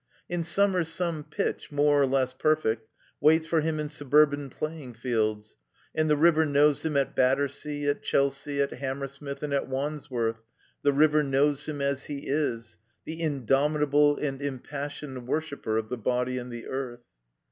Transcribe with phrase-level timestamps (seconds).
[0.27, 5.57] In simimer some pitch, more or less perfect, waits for him in suburban plajdng fields;
[5.93, 10.41] and the River knows him, at Battersea, at Chelsea, at Hammersmith, and at Wandsworth,
[10.81, 15.99] the River knows him as he is, the indomitable and im passioned worshiper of the
[15.99, 17.03] body and the earth.